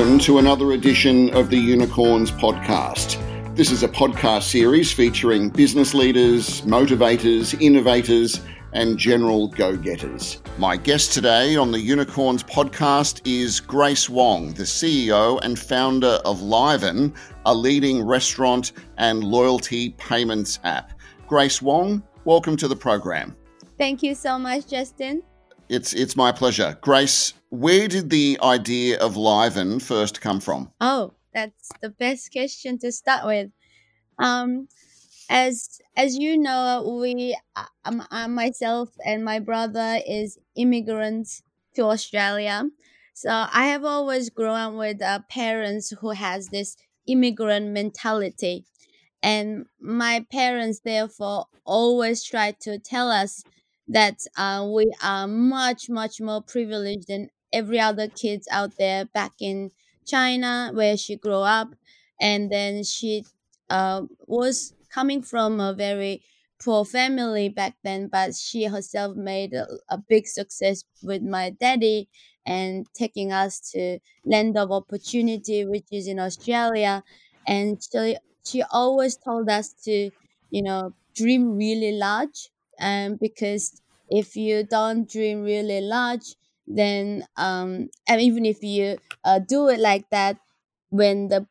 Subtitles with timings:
[0.00, 3.18] Welcome to another edition of the Unicorns Podcast.
[3.54, 8.40] This is a podcast series featuring business leaders, motivators, innovators,
[8.72, 10.40] and general go getters.
[10.56, 16.40] My guest today on the Unicorns podcast is Grace Wong, the CEO and founder of
[16.40, 17.12] Liven,
[17.44, 20.98] a leading restaurant and loyalty payments app.
[21.28, 23.36] Grace Wong, welcome to the program.
[23.76, 25.22] Thank you so much, Justin.
[25.68, 26.78] It's it's my pleasure.
[26.80, 30.72] Grace, where did the idea of Liven first come from?
[30.80, 33.50] Oh, that's the best question to start with.
[34.18, 34.68] Um,
[35.28, 37.36] as as you know, we
[37.84, 41.42] um, I, myself and my brother is immigrants
[41.74, 42.64] to Australia.
[43.14, 46.76] So I have always grown up with uh, parents who has this
[47.06, 48.64] immigrant mentality,
[49.22, 53.44] and my parents therefore always try to tell us
[53.88, 59.32] that uh, we are much much more privileged than every other kids out there back
[59.40, 59.70] in
[60.06, 61.74] China where she grew up.
[62.20, 63.24] And then she
[63.68, 66.22] uh, was coming from a very
[66.62, 72.06] poor family back then but she herself made a, a big success with my daddy
[72.44, 77.02] and taking us to land of opportunity which is in Australia.
[77.46, 80.10] And she, she always told us to
[80.50, 82.50] you know dream really large.
[82.78, 86.34] Um, because if you don't dream really large,
[86.66, 90.38] then um, and even if you uh, do it like that,
[90.90, 91.46] when the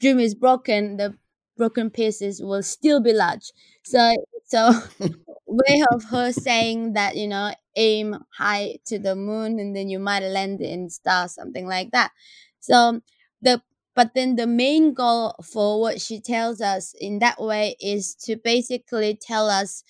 [0.00, 1.14] dream is broken, the
[1.56, 3.50] broken pieces will still be large.
[3.84, 4.14] So,
[4.46, 4.70] so
[5.46, 9.98] way of her saying that you know aim high to the moon and then you
[9.98, 12.12] might land in stars, something like that.
[12.60, 13.00] So
[13.42, 13.62] the
[13.94, 18.36] but then the main goal for what she tells us in that way is to
[18.36, 19.82] basically tell us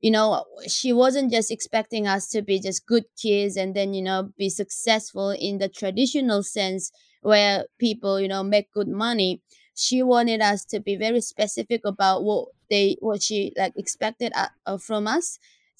[0.00, 4.02] you know she wasn't just expecting us to be just good kids and then you
[4.02, 9.42] know be successful in the traditional sense where people you know make good money
[9.74, 14.78] she wanted us to be very specific about what they what she like expected uh,
[14.78, 15.38] from us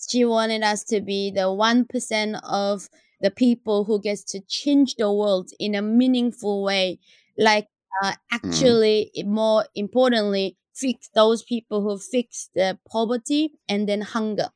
[0.08, 2.88] she wanted us to be the 1% of
[3.20, 6.98] the people who gets to change the world in a meaningful way
[7.36, 7.66] like
[8.02, 8.16] uh, mm.
[8.32, 9.26] actually mm.
[9.26, 14.48] more importantly fix those people who fix the poverty and then hunger.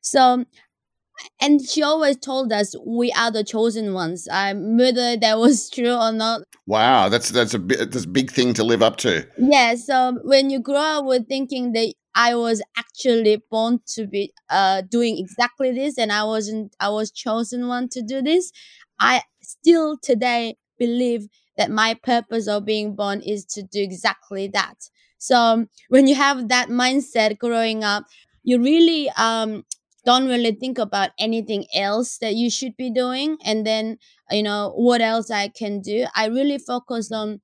[0.00, 0.44] So,
[1.40, 4.28] and she always told us we are the chosen ones.
[4.30, 6.42] Um, whether that was true or not.
[6.66, 9.26] Wow, that's that's a that's a big thing to live up to.
[9.38, 9.74] Yeah.
[9.76, 14.82] So when you grow up with thinking that I was actually born to be uh
[14.82, 18.52] doing exactly this, and I wasn't, I was chosen one to do this.
[18.98, 24.76] I still today believe that my purpose of being born is to do exactly that.
[25.18, 28.04] So um, when you have that mindset growing up,
[28.42, 29.64] you really um,
[30.04, 33.38] don't really think about anything else that you should be doing.
[33.44, 33.98] And then,
[34.30, 36.06] you know, what else I can do.
[36.14, 37.40] I really focus on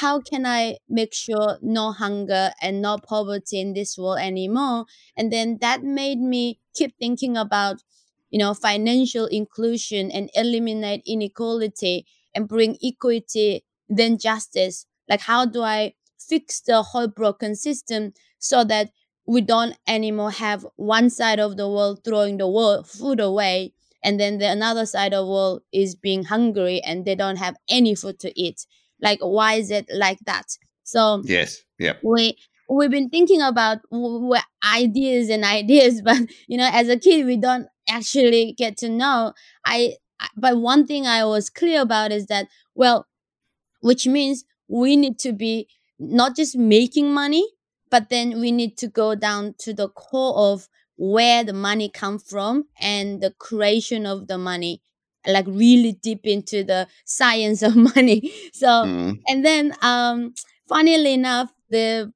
[0.00, 4.86] how can I make sure no hunger and no poverty in this world anymore?
[5.16, 7.82] And then that made me keep thinking about,
[8.30, 14.86] you know, financial inclusion and eliminate inequality and bring equity, then justice.
[15.08, 15.94] Like, how do I
[16.30, 18.90] fix the whole broken system so that
[19.26, 24.18] we don't anymore have one side of the world throwing the world food away and
[24.18, 27.94] then the another side of the world is being hungry and they don't have any
[27.94, 28.66] food to eat.
[29.02, 30.46] Like why is it like that?
[30.84, 31.94] So yes yeah.
[32.02, 32.36] we
[32.68, 37.36] we've been thinking about w- ideas and ideas but you know as a kid we
[37.36, 39.34] don't actually get to know.
[39.66, 39.96] I
[40.36, 43.06] but one thing i was clear about is that well
[43.80, 45.68] which means we need to be
[46.00, 47.46] not just making money,
[47.90, 52.18] but then we need to go down to the core of where the money come
[52.18, 54.82] from and the creation of the money
[55.26, 59.18] like really deep into the science of money so mm.
[59.28, 60.34] and then um
[60.68, 62.12] funnily enough the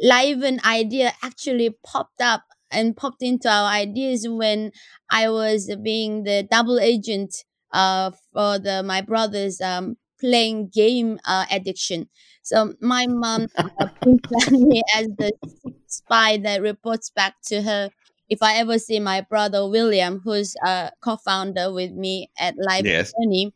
[0.00, 4.70] live Liven idea actually popped up and popped into our ideas when
[5.10, 11.44] i was being the double agent uh for the my brother's um playing game uh,
[11.50, 12.08] addiction
[12.42, 13.88] so my mom uh,
[14.50, 15.32] me as the
[15.86, 17.90] spy that reports back to her
[18.28, 23.12] if I ever see my brother William, who's a co-founder with me at Live yes.
[23.12, 23.52] Journey.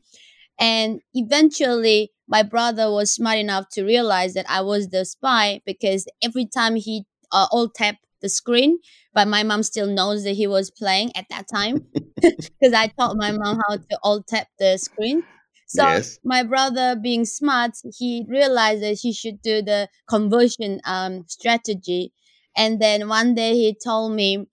[0.61, 6.07] And eventually, my brother was smart enough to realize that I was the spy because
[6.23, 8.79] every time he uh, all tap the screen,
[9.15, 11.87] but my mom still knows that he was playing at that time
[12.21, 15.23] because I taught my mom how to all tap the screen.
[15.69, 16.19] So yes.
[16.25, 22.13] my brother, being smart, he realized that he should do the conversion um, strategy.
[22.57, 24.49] And then one day he told me,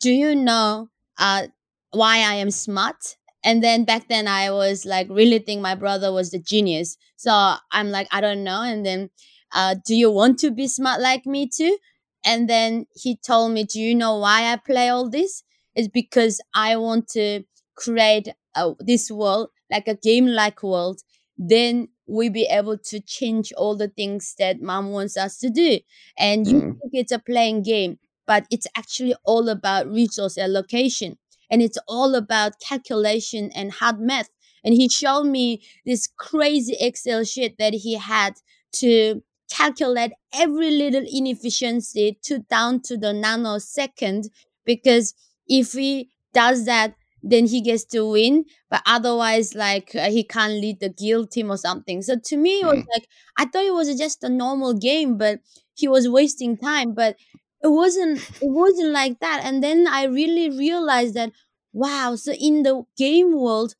[0.00, 1.48] "Do you know uh,
[1.90, 6.12] why I am smart?" and then back then I was like really think my brother
[6.12, 6.96] was the genius.
[7.16, 7.30] So
[7.72, 8.62] I'm like, I don't know.
[8.62, 9.10] And then,
[9.52, 11.78] uh, do you want to be smart like me too?
[12.24, 15.44] And then he told me, do you know why I play all this?
[15.76, 17.44] It's because I want to
[17.76, 21.00] create a, this world, like a game like world.
[21.36, 25.78] Then we'll be able to change all the things that mom wants us to do.
[26.18, 26.78] And you mm.
[26.80, 31.16] think it's a playing game, but it's actually all about resource allocation
[31.50, 34.30] and it's all about calculation and hard math.
[34.64, 38.34] And he showed me this crazy Excel sheet that he had
[38.72, 44.28] to calculate every little inefficiency to down to the nanosecond.
[44.64, 45.14] Because
[45.46, 48.44] if he does that, then he gets to win.
[48.70, 52.02] But otherwise, like uh, he can't lead the guild team or something.
[52.02, 52.86] So to me, it was mm.
[52.92, 55.40] like I thought it was just a normal game, but
[55.74, 56.94] he was wasting time.
[56.94, 57.16] But
[57.62, 61.30] it wasn't it wasn't like that and then i really realized that
[61.72, 63.74] wow so in the game world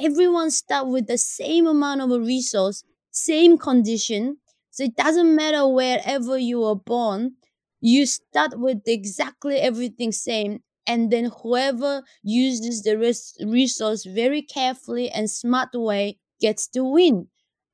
[0.00, 4.36] everyone start with the same amount of a resource same condition
[4.70, 7.32] so it doesn't matter wherever you were born
[7.80, 15.10] you start with exactly everything same and then whoever uses the res- resource very carefully
[15.10, 17.28] and smart way gets to win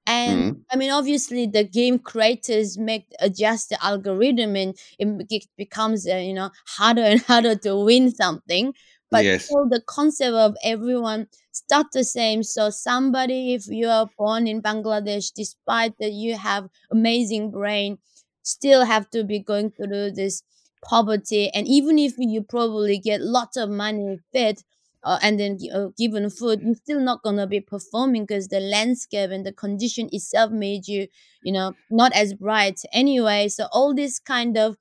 [0.06, 0.60] and mm-hmm.
[0.72, 6.34] I mean, obviously, the game creators make adjust the algorithm, and it becomes uh, you
[6.34, 8.74] know harder and harder to win something.
[9.10, 9.48] But yes.
[9.48, 12.42] so the concept of everyone start the same.
[12.42, 17.98] So somebody, if you are born in Bangladesh, despite that you have amazing brain,
[18.42, 20.42] still have to be going through this
[20.82, 21.50] poverty.
[21.50, 24.62] And even if you probably get lots of money fed,
[25.02, 29.30] uh, and then uh, given food, you're still not gonna be performing because the landscape
[29.30, 31.06] and the condition itself made you,
[31.42, 33.48] you know, not as bright anyway.
[33.48, 34.76] So all these kind of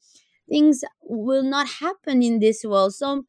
[0.50, 2.95] things will not happen in this world.
[2.95, 3.25] So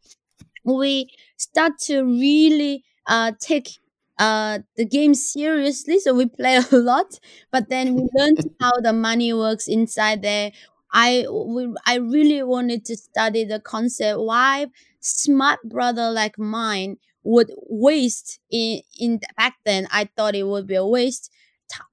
[0.64, 3.70] we start to really uh, take
[4.18, 5.98] uh, the game seriously.
[5.98, 7.18] So we play a lot,
[7.50, 10.52] but then we learned how the money works inside there.
[10.92, 14.66] I we, I really wanted to study the concept why
[15.00, 20.74] smart brother like mine would waste in in back then i thought it would be
[20.74, 21.30] a waste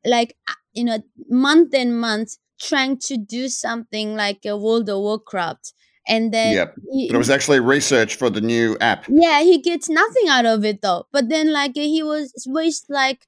[0.06, 1.00] like uh, you know
[1.30, 5.74] month and month trying to do something like a world of warcraft.
[6.10, 6.66] And then yeah
[7.10, 9.06] it was actually research for the new app.
[9.10, 11.06] Yeah he gets nothing out of it though.
[11.12, 13.28] But then like he was waste like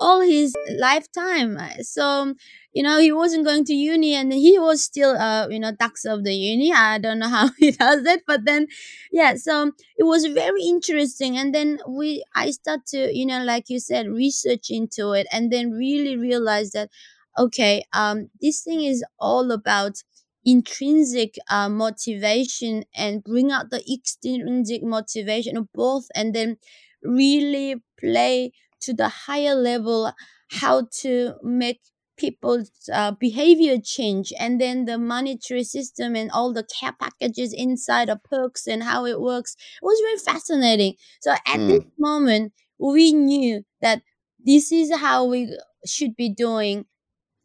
[0.00, 2.34] all his lifetime so
[2.72, 6.04] you know, he wasn't going to uni and he was still, uh, you know, ducks
[6.04, 6.72] of the uni.
[6.72, 8.68] I don't know how he does it, but then,
[9.10, 11.36] yeah, so it was very interesting.
[11.36, 15.52] And then we, I start to, you know, like you said, research into it and
[15.52, 16.90] then really realize that,
[17.38, 20.02] okay, um, this thing is all about
[20.44, 26.56] intrinsic uh, motivation and bring out the extrinsic motivation of both and then
[27.02, 30.12] really play to the higher level
[30.50, 31.80] how to make
[32.16, 38.08] people's uh, behavior change and then the monetary system and all the care packages inside
[38.08, 41.68] the perks and how it works it was very fascinating so at mm.
[41.68, 44.02] this moment we knew that
[44.44, 45.56] this is how we
[45.86, 46.84] should be doing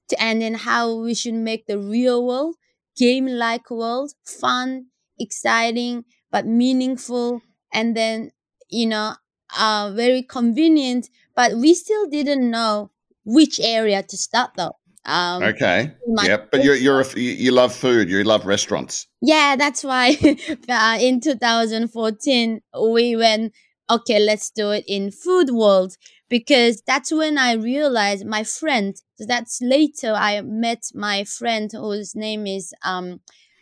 [0.10, 2.56] to, and then how we should make the real world
[2.98, 4.88] game like world fun
[5.20, 7.42] exciting but meaningful
[7.74, 8.30] and then
[8.70, 9.14] you know
[9.58, 12.92] uh very convenient but we still didn't know
[13.26, 14.78] which area to start though.
[15.06, 15.92] Um, okay.
[16.24, 18.10] Yeah, but you're you're a, you love food.
[18.10, 19.08] You love restaurants.
[19.22, 20.18] Yeah, that's why
[20.70, 23.54] uh, in 2014 we went.
[23.88, 25.96] Okay, let's do it in food world
[26.28, 28.96] because that's when I realized my friend.
[29.20, 33.20] That's later I met my friend whose name is um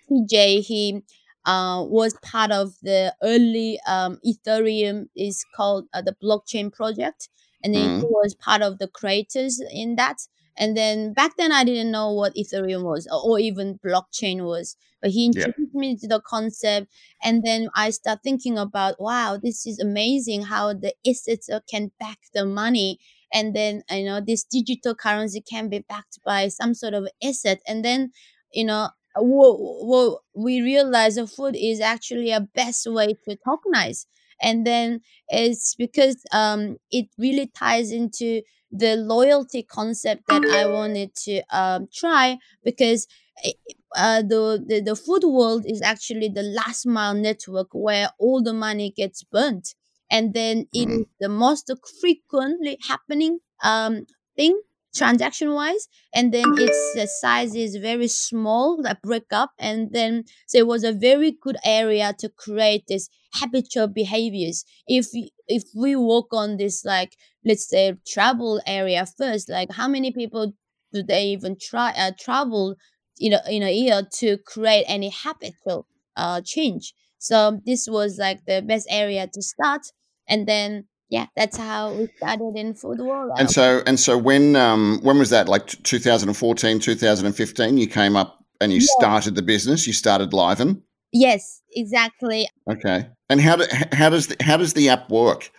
[0.09, 0.61] TJ.
[0.61, 1.01] He
[1.45, 7.29] uh, was part of the early um, Ethereum is called uh, the blockchain project
[7.63, 7.99] and then mm.
[8.01, 10.27] he was part of the creators in that.
[10.55, 15.11] And then back then I didn't know what Ethereum was or, even blockchain was, but
[15.11, 15.79] he introduced yeah.
[15.79, 16.91] me to the concept.
[17.23, 22.19] And then I start thinking about, wow, this is amazing how the assets can back
[22.33, 22.99] the money.
[23.33, 27.61] And then, you know, this digital currency can be backed by some sort of asset.
[27.67, 28.11] And then,
[28.51, 34.05] you know, well, well, we realize the food is actually a best way to tokenize
[34.41, 38.41] and then it's because um, it really ties into
[38.71, 43.07] the loyalty concept that I wanted to um, try because
[43.43, 43.51] eh,
[43.95, 48.53] uh, the, the the food world is actually the last mile network where all the
[48.53, 49.75] money gets burnt,
[50.09, 51.01] and then it mm.
[51.01, 54.59] is the most frequently happening um, thing.
[54.95, 60.23] Transaction wise and then its the size is very small that break up and then
[60.47, 64.65] so it was a very good area to create this habitual behaviors.
[64.87, 65.07] If
[65.47, 70.53] if we work on this like let's say travel area first like how many people
[70.93, 72.75] do they even try uh, travel
[73.19, 76.93] in a, in a year to create any habitual uh, change?
[77.17, 79.81] So this was like the best area to start
[80.27, 83.31] and then yeah, that's how we started in food world.
[83.37, 85.47] And so and so when um when was that?
[85.47, 88.87] Like 2014, 2015, you came up and you yeah.
[88.97, 89.85] started the business.
[89.85, 90.83] You started Liven.
[91.11, 92.49] Yes, exactly.
[92.69, 93.07] Okay.
[93.29, 95.51] And how do, how does the, how does the app work?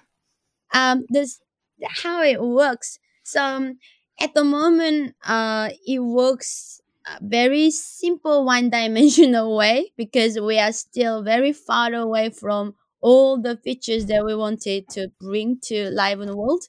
[0.73, 1.41] Um, this
[1.89, 2.99] how it works.
[3.23, 3.79] So um,
[4.21, 10.73] at the moment, uh, it works a very simple one dimensional way because we are
[10.73, 12.75] still very far away from
[13.05, 16.65] all the features that we wanted to bring to live in the World.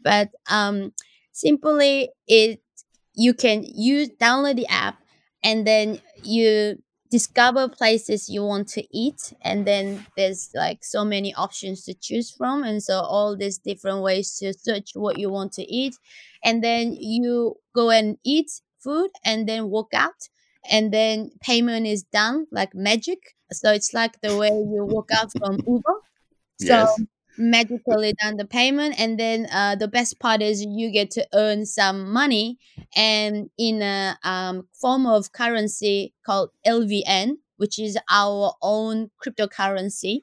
[0.00, 0.92] But um,
[1.32, 2.60] simply, it
[3.14, 4.98] you can use download the app
[5.42, 6.76] and then you
[7.10, 12.30] discover places you want to eat and then there's like so many options to choose
[12.30, 15.94] from and so all these different ways to search what you want to eat
[16.44, 20.28] and then you go and eat food and then walk out
[20.70, 23.18] and then payment is done like magic
[23.52, 25.94] so it's like the way you walk out from Uber.
[26.60, 27.00] So yes.
[27.36, 31.66] magically done the payment, and then uh, the best part is you get to earn
[31.66, 32.58] some money,
[32.96, 40.22] and in a um, form of currency called LVN, which is our own cryptocurrency,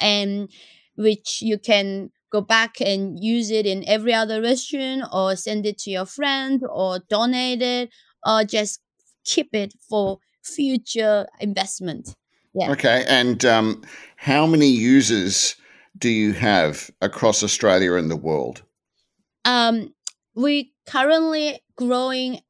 [0.00, 0.50] and
[0.96, 5.78] which you can go back and use it in every other restaurant or send it
[5.78, 7.90] to your friend or donate it
[8.26, 8.80] or just
[9.24, 12.14] keep it for future investment.
[12.56, 12.70] Yeah.
[12.70, 13.04] Okay.
[13.06, 13.82] And um,
[14.16, 15.56] how many users
[15.98, 18.62] do you have across Australia and the world?
[19.44, 19.94] Um,
[20.34, 22.40] we currently growing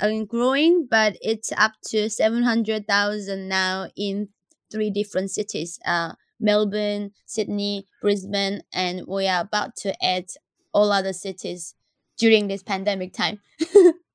[0.00, 4.30] and growing, but it's up to seven hundred thousand now in
[4.72, 10.26] three different cities: uh, Melbourne, Sydney, Brisbane, and we are about to add
[10.74, 11.74] all other cities
[12.18, 13.40] during this pandemic time.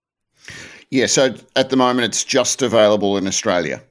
[0.89, 1.05] yeah.
[1.05, 3.81] So at the moment, it's just available in Australia.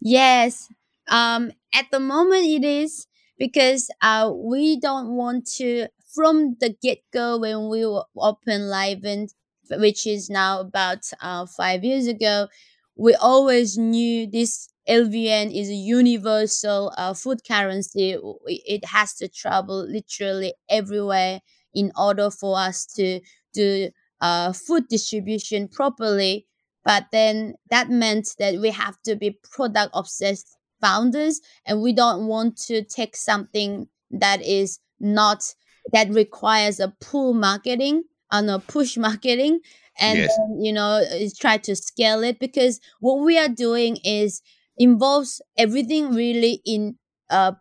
[0.00, 0.68] Yes.
[1.08, 3.06] Um, at the moment, it is
[3.38, 7.84] because uh, we don't want to, from the get go, when we
[8.16, 9.28] open Liven,
[9.70, 12.48] which is now about uh, five years ago,
[12.96, 18.16] we always knew this LVN is a universal uh, food currency.
[18.46, 21.40] It has to travel literally everywhere
[21.72, 23.20] in order for us to
[23.54, 23.90] do
[24.20, 26.46] uh, food distribution properly
[26.84, 32.26] but then that meant that we have to be product obsessed founders and we don't
[32.26, 35.54] want to take something that is not
[35.92, 39.60] that requires a pull marketing and a push marketing
[39.98, 40.36] and yes.
[40.36, 41.02] then, you know
[41.38, 44.42] try to scale it because what we are doing is
[44.78, 46.96] involves everything really in
[47.28, 47.52] uh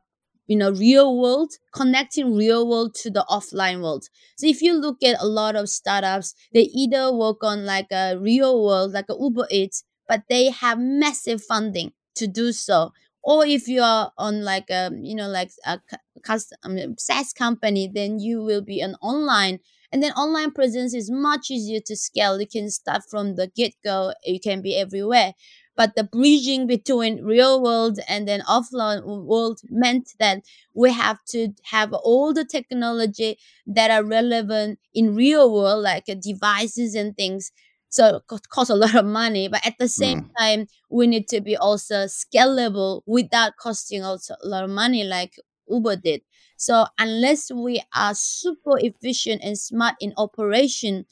[0.50, 5.02] you know real world connecting real world to the offline world so if you look
[5.04, 9.16] at a lot of startups they either work on like a real world like a
[9.20, 12.92] uber eats but they have massive funding to do so
[13.24, 15.80] or if you are on like a you know like a
[16.24, 19.60] custom SaaS company, then you will be an online.
[19.92, 22.40] And then online presence is much easier to scale.
[22.40, 24.14] You can start from the get go.
[24.24, 25.34] You can be everywhere
[25.80, 30.44] but the bridging between real world and then offline world meant that
[30.74, 36.16] we have to have all the technology that are relevant in real world like uh,
[36.16, 37.54] devices and things
[37.88, 40.30] so it costs a lot of money but at the same mm.
[40.38, 45.34] time we need to be also scalable without costing also a lot of money like
[45.70, 46.22] uber did
[46.58, 51.06] so unless we are super efficient and smart in operation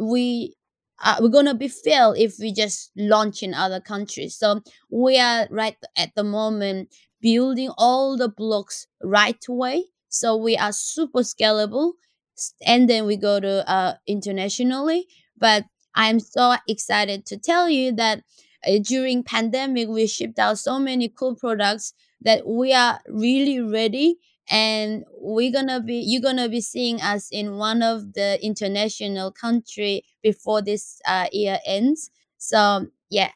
[0.00, 0.54] we
[1.02, 4.36] uh, we're gonna be fail if we just launch in other countries.
[4.36, 9.84] So we are right at the moment building all the blocks right away.
[10.08, 11.92] So we are super scalable,
[12.64, 15.06] and then we go to uh, internationally.
[15.36, 18.22] But I'm so excited to tell you that
[18.66, 24.16] uh, during pandemic we shipped out so many cool products that we are really ready
[24.52, 30.04] and we're gonna be you're gonna be seeing us in one of the international country
[30.22, 32.10] before this uh, year ends.
[32.36, 33.30] So yeah.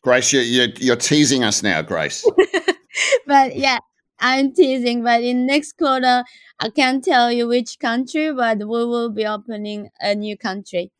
[0.00, 2.24] Grace you're, you're, you're teasing us now grace.
[3.26, 3.78] But yeah
[4.20, 5.02] i'm teasing.
[5.02, 6.22] But in next quarter
[6.60, 10.92] i can't tell you which country but we will be opening a new country.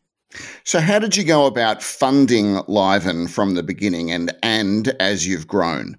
[0.65, 5.47] So how did you go about funding liven from the beginning and and as you've
[5.47, 5.97] grown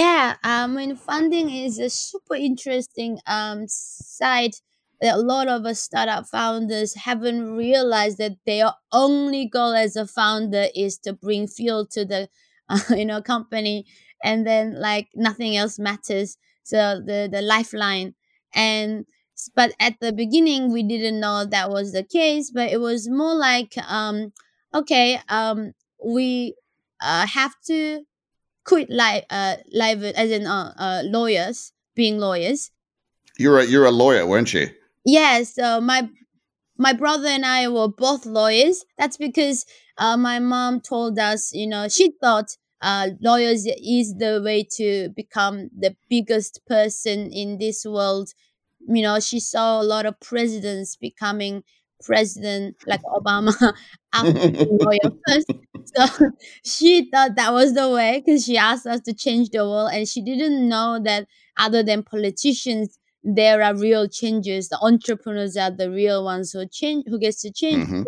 [0.00, 4.52] yeah, I mean, funding is a super interesting um side
[5.00, 10.06] that a lot of us startup founders haven't realized that their only goal as a
[10.06, 12.28] founder is to bring fuel to the
[12.68, 13.86] uh, you know company
[14.22, 18.14] and then like nothing else matters so the the lifeline.
[18.54, 19.06] And
[19.56, 23.34] but at the beginning we didn't know that was the case but it was more
[23.34, 24.32] like um
[24.72, 25.72] okay um
[26.04, 26.54] we
[27.02, 28.04] uh, have to
[28.64, 32.70] quit life uh live as in uh, uh lawyers being lawyers.
[33.38, 34.70] You're a you're a lawyer weren't you?
[35.04, 36.08] Yeah so my
[36.76, 38.84] my brother and i were both lawyers.
[38.98, 39.66] That's because
[39.98, 45.08] uh, my mom told us you know she thought uh, lawyers is the way to
[45.16, 48.30] become the biggest person in this world.
[48.86, 51.62] You know she saw a lot of presidents becoming
[52.02, 53.54] president like obama
[54.12, 55.12] after lawyer.
[55.28, 55.50] First
[55.96, 56.30] so
[56.64, 60.08] she thought that was the way because she asked us to change the world and
[60.08, 61.26] she didn't know that
[61.56, 64.68] other than politicians there are real changes.
[64.68, 67.88] The entrepreneurs are the real ones who change who gets to change.
[67.88, 68.02] Mm-hmm.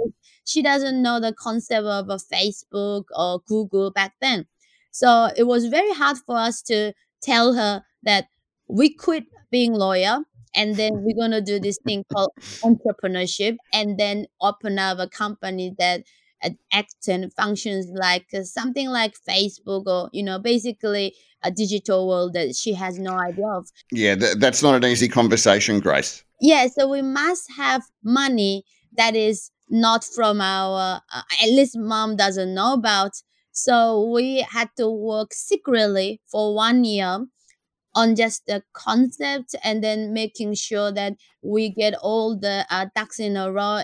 [0.44, 4.46] she doesn't know the concept of a facebook or google back then.
[4.90, 6.92] So it was very hard for us to
[7.22, 8.26] tell her that
[8.68, 10.20] we quit being lawyer
[10.54, 12.30] and then we're going to do this thing called
[12.64, 16.02] entrepreneurship and then open up a company that
[16.72, 22.34] acts and functions like uh, something like facebook or you know basically a digital world
[22.34, 23.68] that she has no idea of.
[23.92, 26.24] Yeah th- that's not an easy conversation grace.
[26.40, 28.64] Yeah so we must have money
[28.96, 33.12] that is not from our uh, at least mom doesn't know about.
[33.52, 37.26] So we had to work secretly for one year
[37.94, 43.18] on just the concept and then making sure that we get all the uh, ducks
[43.18, 43.80] in a row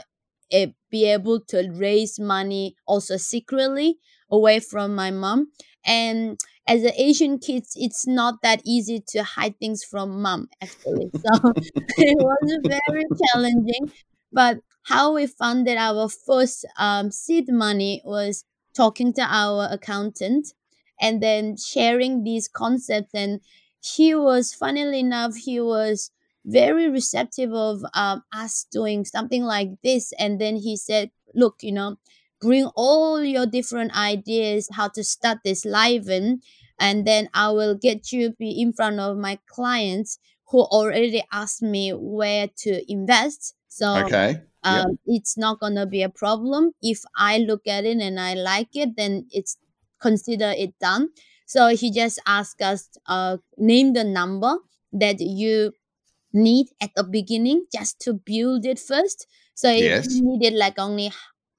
[0.53, 3.99] uh, be able to raise money also secretly
[4.31, 5.49] away from my mom.
[5.85, 11.11] And as an asian kids it's not that easy to hide things from mom actually.
[11.17, 11.53] So
[11.99, 13.93] it was very challenging.
[14.33, 18.45] But how we funded our first um, seed money was
[18.75, 20.49] talking to our accountant
[21.01, 23.11] and then sharing these concepts.
[23.15, 23.41] And
[23.83, 26.11] he was funnily enough he was
[26.45, 30.13] very receptive of um, us doing something like this.
[30.19, 31.97] And then he said look you know
[32.41, 36.41] bring all your different ideas how to start this Liven
[36.79, 41.63] and then i will get you be in front of my clients who already asked
[41.63, 43.55] me where to invest.
[43.69, 44.43] So okay.
[44.65, 44.99] Um, yep.
[45.07, 46.73] it's not gonna be a problem.
[46.83, 49.57] If i look at it and i like it then it's
[50.01, 51.09] consider it done.
[51.47, 54.57] So he just asked us uh name the number
[54.93, 55.73] that you
[56.33, 59.27] need at the beginning just to build it first.
[59.55, 60.07] So yes.
[60.07, 61.11] it needed like only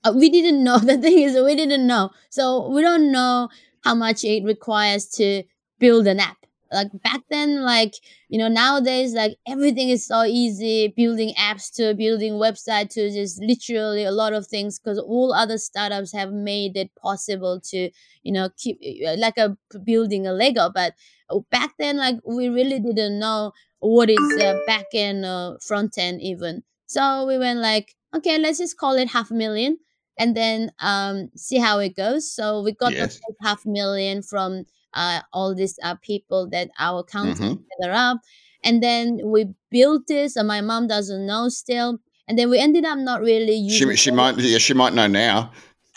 [0.03, 0.77] uh, we didn't know.
[0.83, 2.11] The thing is we didn't know.
[2.29, 3.49] So we don't know
[3.83, 5.43] how much it requires to
[5.79, 6.37] build an app.
[6.71, 7.93] Like back then like
[8.29, 13.39] you know nowadays like everything is so easy building apps to building website to just
[13.43, 17.91] literally a lot of things because all other startups have made it possible to
[18.23, 18.79] you know keep
[19.19, 19.55] like a
[19.85, 20.71] building a lego.
[20.73, 20.95] But
[21.29, 23.51] uh, back then like we really didn't know
[23.83, 28.57] what is the back end or front end even so we went like okay let's
[28.57, 29.77] just call it half a million
[30.17, 33.19] and then um see how it goes so we got yes.
[33.19, 37.91] the half million from uh, all these uh, people that our accountant mm-hmm.
[37.91, 38.19] up.
[38.63, 41.99] And then we built this, and my mom doesn't know still.
[42.27, 43.89] And then we ended up not really using.
[43.89, 45.51] She, she might, yeah, she might know now.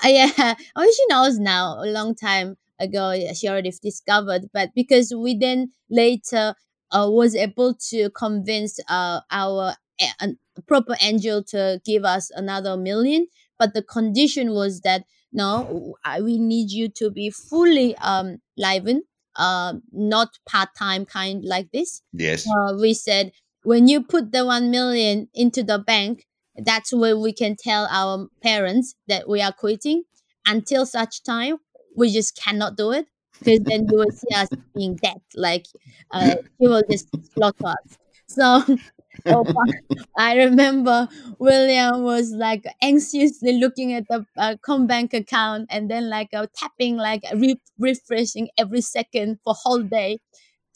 [0.05, 1.77] Uh, yeah, oh, she knows now.
[1.81, 4.51] A long time ago, she already discovered.
[4.53, 6.55] But because we then later
[6.96, 10.28] uh, was able to convince uh, our uh,
[10.66, 13.26] proper angel to give us another million,
[13.59, 19.02] but the condition was that no we need you to be fully um liven
[19.35, 22.02] uh not part-time kind like this.
[22.12, 22.46] Yes.
[22.46, 23.32] Uh, we said
[23.64, 28.28] when you put the 1 million into the bank that's where we can tell our
[28.42, 30.04] parents that we are quitting.
[30.46, 31.56] Until such time
[31.96, 33.06] we just cannot do it
[33.38, 35.66] because then you will see us being dead like
[36.12, 38.64] uh, he will just slaughter us so
[39.29, 39.44] oh,
[40.18, 46.29] I remember William was like anxiously looking at the uh, CommBank account and then like
[46.35, 50.18] uh, tapping, like re- refreshing every second for whole day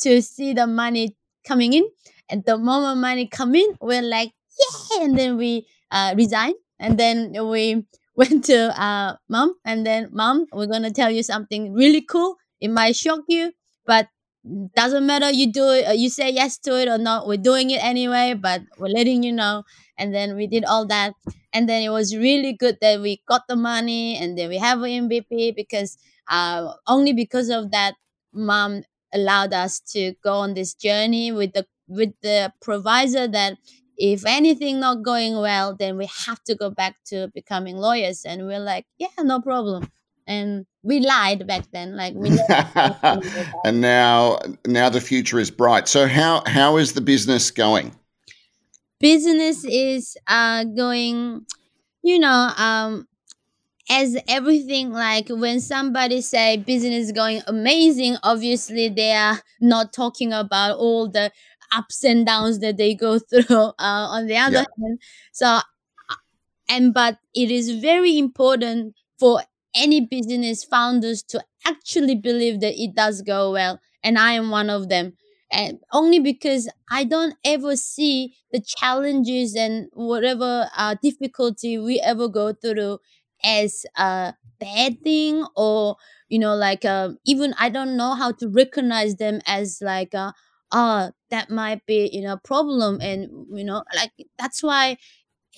[0.00, 1.84] to see the money coming in.
[2.28, 6.54] And the moment money come in, we're like, yeah, and then we uh, resign.
[6.78, 7.84] And then we
[8.16, 12.36] went to uh, mom, and then mom, we're gonna tell you something really cool.
[12.60, 13.52] It might shock you,
[13.86, 14.08] but
[14.74, 17.70] doesn't matter you do it uh, you say yes to it or not we're doing
[17.70, 19.62] it anyway but we're letting you know
[19.98, 21.12] and then we did all that
[21.52, 24.80] and then it was really good that we got the money and then we have
[24.82, 27.94] an mvp because uh, only because of that
[28.32, 33.58] mom allowed us to go on this journey with the with the provisor that
[33.98, 38.46] if anything not going well then we have to go back to becoming lawyers and
[38.46, 39.90] we're like yeah no problem
[40.26, 42.30] and we lied back then like we
[43.64, 45.88] and now now the future is bright.
[45.88, 47.94] So how how is the business going?
[48.98, 51.46] Business is uh going
[52.02, 53.06] you know um
[53.90, 60.32] as everything like when somebody say business is going amazing obviously they are not talking
[60.32, 61.32] about all the
[61.72, 64.64] ups and downs that they go through uh, on the other yeah.
[64.80, 65.00] hand.
[65.32, 65.60] So uh,
[66.68, 69.42] and but it is very important for
[69.74, 74.70] any business founders to actually believe that it does go well and i am one
[74.70, 75.12] of them.
[75.52, 82.28] And only because i don't ever see the challenges and whatever uh, difficulty we ever
[82.28, 82.98] go through
[83.44, 85.96] as a bad thing or
[86.28, 91.10] you know like uh, even i don't know how to recognize them as like uh
[91.30, 94.96] that might be you know problem and you know like that's why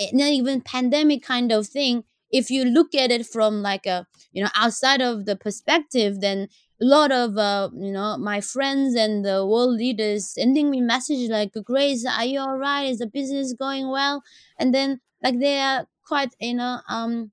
[0.00, 4.06] eh, not even pandemic kind of thing if you look at it from like a
[4.32, 6.48] you know outside of the perspective then
[6.80, 11.28] a lot of uh, you know my friends and the world leaders sending me message
[11.30, 12.84] like grace are you all right?
[12.88, 14.22] Is the business going well?
[14.58, 17.30] And then like they are quite you know um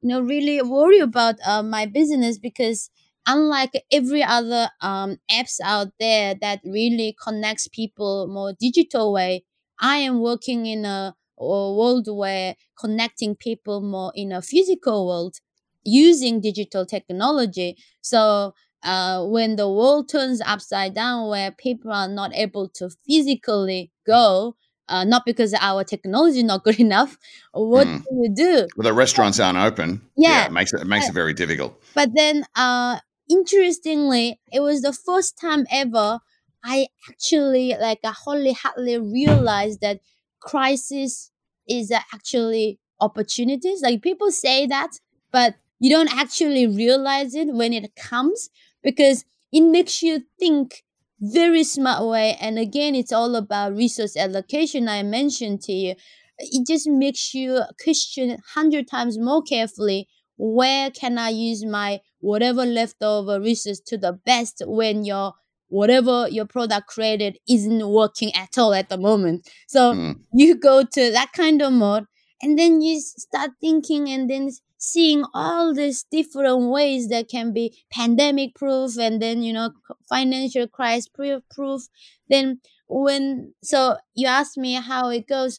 [0.00, 2.90] you know really worry about uh, my business because
[3.26, 9.44] unlike every other um, apps out there that really connects people more digital way
[9.80, 15.36] i am working in a, a world where connecting people more in a physical world
[15.84, 18.52] using digital technology so
[18.84, 24.54] uh, when the world turns upside down where people are not able to physically go
[24.88, 27.18] uh, not because our technology is not good enough.
[27.52, 27.98] What mm.
[27.98, 28.68] do you do?
[28.76, 30.00] Well, the restaurants aren't open.
[30.16, 31.80] Yeah, yeah it makes it, it makes it very difficult.
[31.94, 36.20] But then, uh, interestingly, it was the first time ever
[36.64, 40.00] I actually like I wholly hardly realized that
[40.50, 41.30] crisis
[41.68, 43.82] is actually opportunities.
[43.82, 44.90] Like people say that,
[45.30, 48.50] but you don't actually realize it when it comes
[48.82, 50.82] because it makes you think
[51.20, 52.36] very smart way.
[52.40, 54.88] And again, it's all about resource allocation.
[54.88, 55.94] I mentioned to you.
[56.38, 60.08] It just makes you question hundred times more carefully.
[60.36, 65.34] Where can I use my whatever leftover resource to the best when your
[65.68, 69.48] whatever your product created isn't working at all at the moment?
[69.66, 70.20] So mm.
[70.32, 72.04] you go to that kind of mode,
[72.42, 77.76] and then you start thinking, and then seeing all these different ways that can be
[77.90, 79.70] pandemic proof and then you know
[80.08, 81.82] financial crisis proof
[82.30, 85.58] then when so you asked me how it goes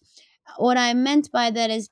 [0.58, 1.90] what i meant by that is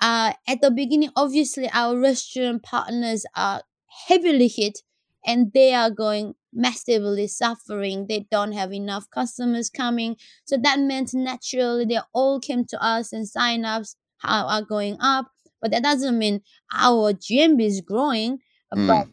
[0.00, 3.62] uh at the beginning obviously our restaurant partners are
[4.08, 4.80] heavily hit
[5.24, 11.12] and they are going massively suffering they don't have enough customers coming so that meant
[11.12, 15.30] naturally they all came to us and sign ups are going up
[15.64, 16.42] but that doesn't mean
[16.74, 18.40] our GMV is growing.
[18.74, 18.86] Mm.
[18.86, 19.08] But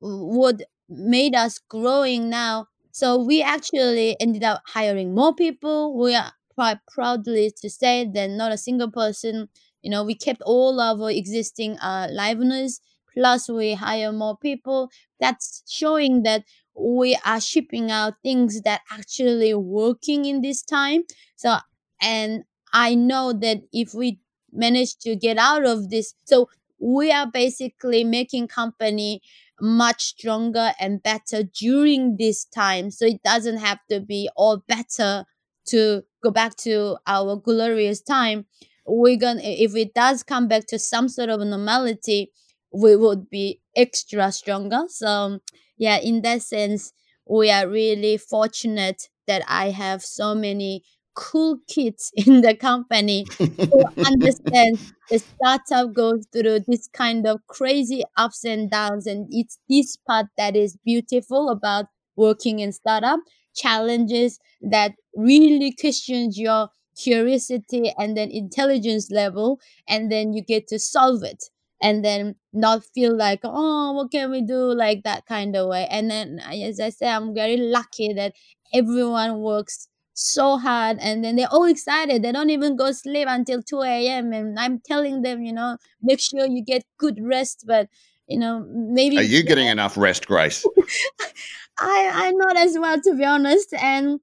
[0.00, 2.66] what made us growing now?
[2.90, 5.96] So we actually ended up hiring more people.
[5.96, 9.48] We are quite proudly to say that not a single person.
[9.82, 12.80] You know, we kept all our existing uh, liveners.
[13.14, 14.90] Plus, we hire more people.
[15.20, 16.44] That's showing that
[16.74, 21.02] we are shipping out things that actually working in this time.
[21.36, 21.56] So,
[22.00, 24.20] and I know that if we
[24.52, 26.14] manage to get out of this.
[26.24, 26.48] So
[26.78, 29.22] we are basically making company
[29.60, 32.90] much stronger and better during this time.
[32.90, 35.24] So it doesn't have to be all better
[35.66, 38.46] to go back to our glorious time.
[38.84, 42.32] We're gonna if it does come back to some sort of normality,
[42.72, 44.82] we would be extra stronger.
[44.88, 45.38] So
[45.76, 46.92] yeah, in that sense,
[47.28, 50.82] we are really fortunate that I have so many
[51.14, 54.78] cool kids in the company who understand
[55.10, 60.26] the startup goes through this kind of crazy ups and downs and it's this part
[60.38, 63.20] that is beautiful about working in startup
[63.54, 70.78] challenges that really questions your curiosity and then intelligence level and then you get to
[70.78, 71.44] solve it
[71.82, 74.72] and then not feel like oh what can we do?
[74.74, 78.32] like that kind of way and then as i say i'm very lucky that
[78.74, 82.22] everyone works so hard and then they're all excited.
[82.22, 86.20] They don't even go sleep until 2 a.m and i'm telling them you know make
[86.20, 87.88] sure you get good rest but
[88.26, 90.64] you know maybe are you getting enough rest grace?
[91.78, 94.20] I i'm not as well to be honest and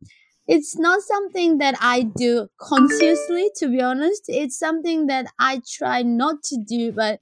[0.47, 4.23] it's not something that i do consciously to be honest.
[4.27, 7.19] It's something that i try not to do but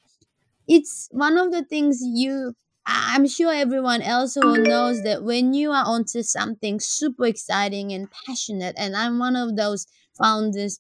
[0.68, 2.54] it's one of the things you
[2.90, 8.08] I'm sure everyone else who knows that when you are onto something super exciting and
[8.26, 10.80] passionate, and I'm one of those founders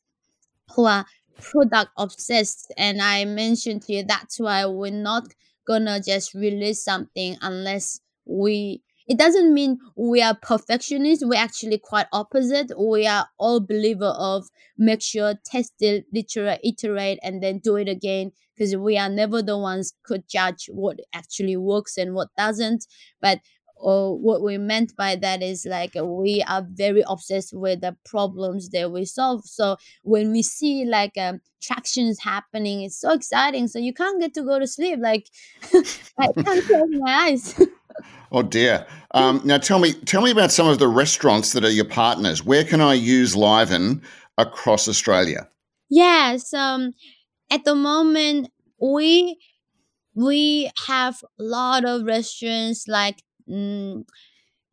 [0.75, 1.05] who are
[1.39, 5.23] product obsessed and i mentioned to you that's why we're not
[5.67, 12.07] gonna just release something unless we it doesn't mean we are perfectionists we're actually quite
[12.11, 12.71] opposite.
[12.77, 17.87] We are all believer of make sure test it literally iterate and then do it
[17.87, 22.85] again because we are never the ones could judge what actually works and what doesn't.
[23.21, 23.39] But
[23.79, 28.69] or what we meant by that is like we are very obsessed with the problems
[28.69, 29.45] that we solve.
[29.45, 34.31] So when we see like um, tractions happening it's so exciting so you can't get
[34.33, 35.27] to go to sleep like
[36.19, 37.59] i can't close my eyes
[38.31, 41.71] oh dear um, now tell me tell me about some of the restaurants that are
[41.71, 44.01] your partners where can i use liven
[44.37, 45.47] across australia
[45.89, 46.93] yes um
[47.49, 49.37] at the moment we
[50.17, 54.03] we have a lot of restaurants like mm,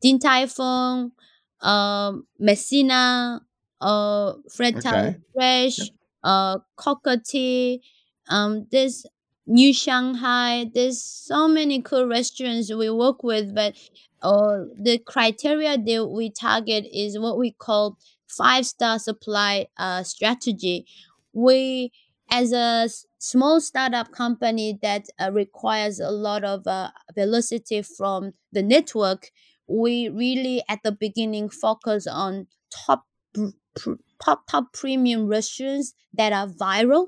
[0.01, 1.13] Din Tai Fung,
[1.61, 3.41] um, Messina,
[3.81, 5.17] uh, Fred okay.
[5.35, 5.89] Fresh, yep.
[6.23, 7.79] uh, Cockatoo,
[8.29, 9.07] um, there's
[9.47, 10.71] New Shanghai.
[10.73, 13.75] There's so many cool restaurants we work with, but
[14.23, 20.87] uh, the criteria that we target is what we call five star supply uh, strategy.
[21.33, 21.93] We
[22.31, 28.63] as a small startup company that uh, requires a lot of uh, velocity from the
[28.63, 29.31] network,
[29.67, 33.05] we really at the beginning focus on top
[34.23, 37.07] top top premium restaurants that are viral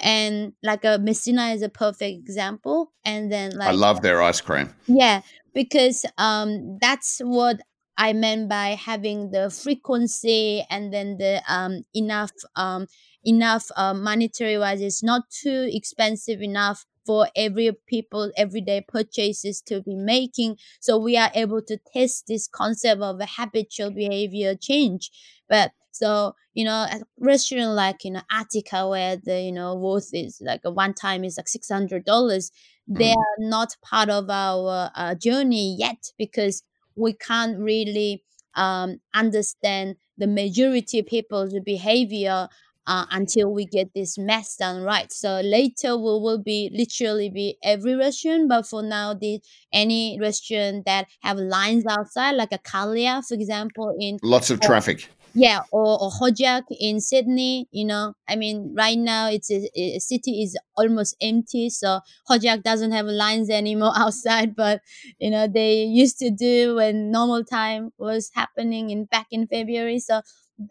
[0.00, 2.92] and like a Messina is a perfect example.
[3.04, 4.74] And then like I love their ice cream.
[4.86, 5.22] Yeah,
[5.54, 7.60] because um that's what
[7.96, 12.86] I meant by having the frequency and then the um enough um
[13.24, 19.82] enough uh, monetary wise it's not too expensive enough for every people everyday purchases to
[19.82, 25.10] be making so we are able to test this concept of a habitual behavior change
[25.48, 30.10] but so you know a restaurant like you know attica where the you know worth
[30.12, 32.50] is like a one time is like six hundred dollars
[32.88, 33.16] they mm.
[33.16, 36.62] are not part of our uh, journey yet because
[36.96, 42.48] we can't really um, understand the majority of people's behavior
[42.86, 45.12] uh, until we get this mess done right.
[45.12, 49.40] So later we will be literally be every restaurant, but for now, the
[49.72, 55.08] any restaurant that have lines outside, like a Calia, for example, in lots of traffic.
[55.32, 59.70] Yeah, or, or Ho Jiak in Sydney, you know, I mean, right now it's a,
[59.76, 64.80] a city is almost empty, so Ho Jiak doesn't have lines anymore outside, but
[65.20, 70.00] you know they used to do when normal time was happening in back in February.
[70.00, 70.22] So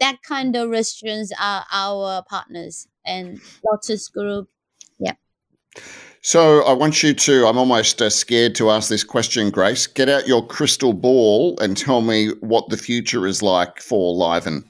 [0.02, 4.50] that kind of restaurants are our partners and Lotus Group.
[6.22, 9.88] So I want you to, I'm almost uh, scared to ask this question, Grace.
[9.88, 14.70] Get out your crystal ball and tell me what the future is like for Liven.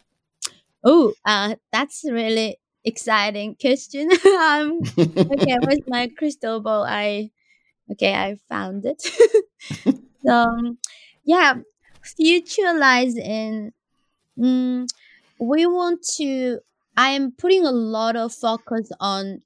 [0.84, 4.10] Oh, uh, that's a really exciting question.
[4.40, 7.32] um, okay, with my crystal ball, I,
[7.92, 9.02] okay, I found it.
[10.24, 10.78] so, um,
[11.24, 11.56] yeah,
[12.04, 13.74] future lies in,
[14.38, 14.88] mm,
[15.40, 16.60] we want to
[16.98, 19.42] i am putting a lot of focus on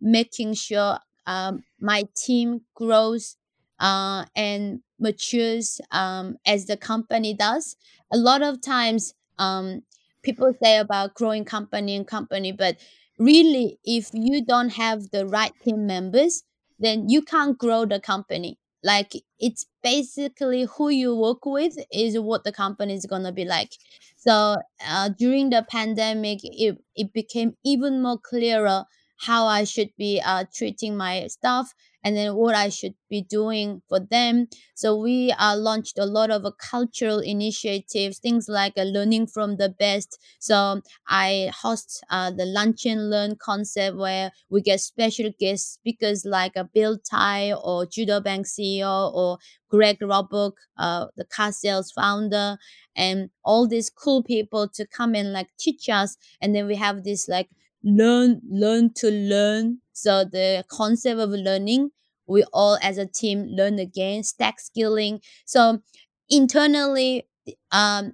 [0.00, 3.36] making sure um, my team grows
[3.80, 7.76] uh, and matures um, as the company does.
[8.12, 9.82] A lot of times um,
[10.22, 12.76] people say about growing company and company but
[13.18, 16.42] really if you don't have the right team members
[16.78, 18.58] then you can't grow the company.
[18.84, 23.72] Like it's basically who you work with is what the company is to be like.
[24.16, 28.84] So uh, during the pandemic it, it became even more clearer
[29.18, 33.82] how i should be uh, treating my staff and then what I should be doing
[33.88, 34.46] for them.
[34.76, 39.56] So we uh, launched a lot of uh, cultural initiatives, things like uh, learning from
[39.56, 40.16] the best.
[40.38, 46.24] So I host uh, the lunch and learn concept where we get special guest speakers
[46.24, 51.90] like uh, Bill Tai or Judo Bank CEO or Greg Roebuck, uh, the car sales
[51.90, 52.58] founder,
[52.96, 56.16] and all these cool people to come and like teach us.
[56.40, 57.48] And then we have this like
[57.84, 61.90] learn learn to learn so the concept of learning
[62.26, 65.80] we all as a team learn again stack skilling so
[66.28, 67.26] internally
[67.72, 68.12] um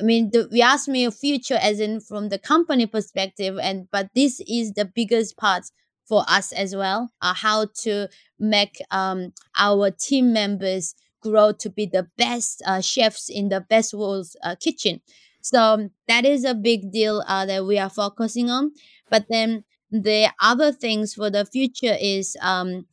[0.00, 3.88] I mean, the, we asked me a future as in from the company perspective, and
[3.92, 5.64] but this is the biggest part
[6.06, 7.10] for us as well.
[7.22, 13.28] Uh, how to make um our team members grow to be the best uh, chefs
[13.28, 15.00] in the best world's uh, kitchen.
[15.44, 18.72] So that is a big deal uh, that we are focusing on.
[19.10, 22.86] But then the other things for the future is um,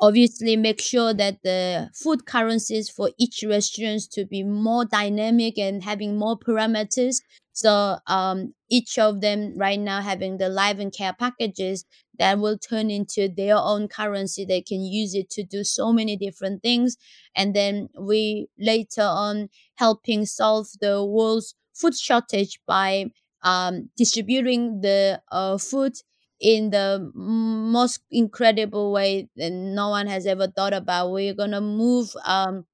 [0.00, 5.84] obviously make sure that the food currencies for each restaurants to be more dynamic and
[5.84, 7.22] having more parameters.
[7.52, 11.84] So um, each of them right now having the Liven care packages
[12.18, 14.44] that will turn into their own currency.
[14.44, 16.96] They can use it to do so many different things.
[17.36, 23.06] And then we later on helping solve the world's food shortage by
[23.42, 25.94] um, distributing the uh, food
[26.40, 31.10] in the most incredible way that no one has ever thought about.
[31.12, 32.66] We're gonna move um,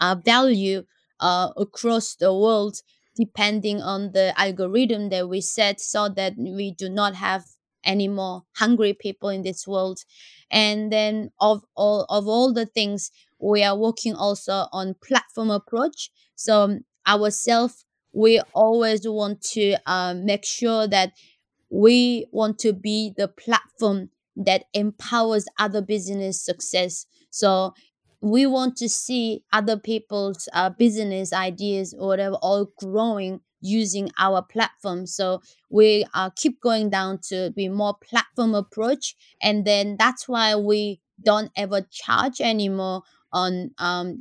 [0.00, 0.84] our value
[1.20, 2.76] uh, across the world
[3.16, 7.44] depending on the algorithm that we set so that we do not have
[7.84, 10.00] any more hungry people in this world
[10.50, 16.10] and then of all of all the things we are working also on platform approach
[16.34, 21.12] so ourselves we always want to uh, make sure that
[21.70, 27.06] we want to be the platform that empowers other business success.
[27.30, 27.74] So
[28.20, 34.42] we want to see other people's uh, business ideas or whatever all growing using our
[34.42, 35.06] platform.
[35.06, 35.40] So
[35.70, 41.00] we uh, keep going down to be more platform approach and then that's why we
[41.22, 44.20] don't ever charge anymore on um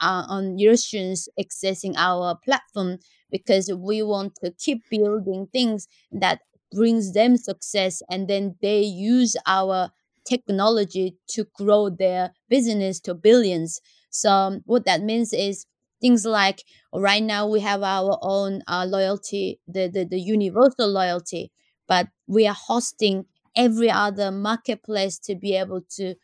[0.00, 2.98] uh, on Eurasians accessing our platform
[3.30, 6.40] because we want to keep building things that
[6.72, 9.90] brings them success and then they use our
[10.26, 13.80] technology to grow their business to billions.
[14.10, 15.66] So um, what that means is
[16.00, 21.50] things like right now we have our own uh, loyalty the, the the universal loyalty
[21.88, 23.24] but we are hosting
[23.56, 26.14] every other marketplace to be able to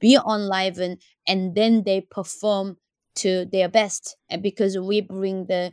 [0.00, 2.76] be on live and, and then they perform
[3.16, 5.72] to their best because we bring the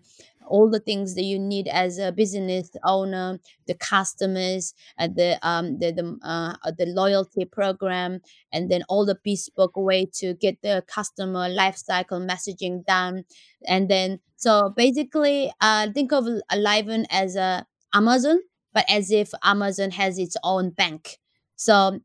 [0.52, 5.80] all the things that you need as a business owner, the customers, uh, the um
[5.80, 8.20] the the uh, the loyalty program,
[8.52, 13.24] and then all the bespoke way to get the customer life cycle messaging done,
[13.68, 18.40] and then so basically, uh, think of Liven as a Amazon,
[18.74, 21.20] but as if Amazon has its own bank.
[21.56, 22.00] So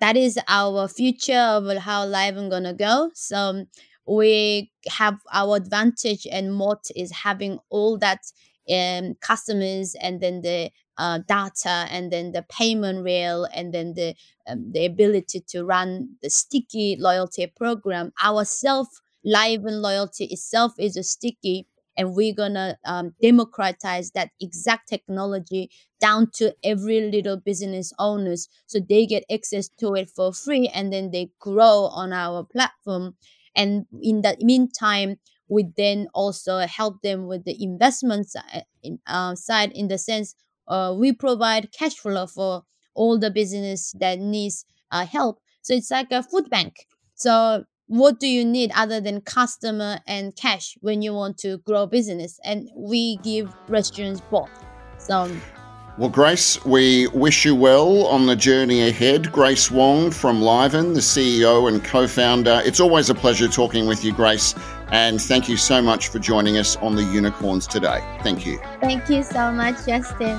[0.00, 3.10] that is our future of how Liven gonna go.
[3.14, 3.64] So
[4.08, 8.20] we have our advantage and moat is having all that
[8.72, 14.14] um, customers and then the uh, data and then the payment rail and then the
[14.48, 18.12] um, the ability to run the sticky loyalty program.
[18.22, 18.88] Our self
[19.24, 21.66] Liven loyalty itself is a sticky
[21.96, 28.78] and we're gonna um, democratize that exact technology down to every little business owners so
[28.78, 33.16] they get access to it for free and then they grow on our platform
[33.58, 35.16] and in the meantime
[35.48, 40.34] we then also help them with the investment side in, uh, side in the sense
[40.68, 42.62] uh, we provide cash flow for
[42.94, 45.40] all the business that needs uh, help.
[45.62, 46.86] So it's like a food bank.
[47.14, 51.86] So what do you need other than customer and cash when you want to grow
[51.86, 52.38] business?
[52.44, 54.50] And we give restaurants both.
[54.98, 55.40] So
[55.98, 59.32] well, Grace, we wish you well on the journey ahead.
[59.32, 62.62] Grace Wong from Liven, the CEO and co founder.
[62.64, 64.54] It's always a pleasure talking with you, Grace,
[64.92, 68.00] and thank you so much for joining us on the Unicorns today.
[68.22, 68.60] Thank you.
[68.80, 70.38] Thank you so much, Justin.